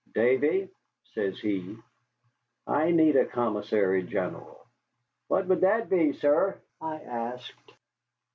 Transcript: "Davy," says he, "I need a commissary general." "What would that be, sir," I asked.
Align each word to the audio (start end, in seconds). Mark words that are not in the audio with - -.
"Davy," 0.15 0.67
says 1.13 1.39
he, 1.39 1.77
"I 2.65 2.89
need 2.89 3.15
a 3.15 3.27
commissary 3.27 4.01
general." 4.01 4.65
"What 5.27 5.45
would 5.45 5.61
that 5.61 5.91
be, 5.91 6.13
sir," 6.13 6.59
I 6.81 6.95
asked. 7.01 7.73